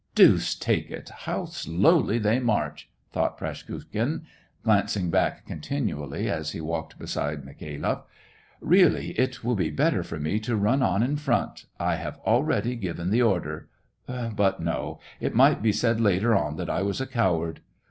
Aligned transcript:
"Deuce 0.15 0.55
take 0.55 0.89
it! 0.89 1.09
how 1.09 1.45
slowly 1.45 2.17
they 2.17 2.39
march," 2.39 2.89
thought 3.13 3.37
Praskukhin, 3.37 4.23
glancing 4.63 5.11
back 5.11 5.45
continually, 5.45 6.27
as 6.27 6.53
he 6.53 6.59
walked 6.59 6.97
beside 6.97 7.45
Mikhailoff. 7.45 8.01
*' 8.39 8.61
Really, 8.79 9.09
it 9.09 9.43
will 9.43 9.53
be 9.53 9.69
go 9.69 9.75
SEVASTOPOL 9.75 9.75
/AT 9.75 9.77
MAY. 9.77 9.91
better 9.99 10.03
for 10.03 10.19
me 10.19 10.39
to 10.39 10.55
run 10.55 10.81
on 10.81 11.03
in 11.03 11.17
front; 11.17 11.65
I 11.79 11.97
have 11.97 12.17
already 12.25 12.75
given 12.75 13.11
the 13.11 13.21
order.... 13.21 13.67
But 14.07 14.59
no, 14.59 14.99
it 15.19 15.35
might 15.35 15.61
be 15.61 15.71
said 15.71 16.01
later 16.01 16.35
on 16.35 16.55
that 16.55 16.67
I 16.67 16.81
was 16.81 16.99
a 16.99 17.05
coward. 17.05 17.61